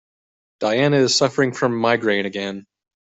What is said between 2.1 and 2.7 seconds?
again.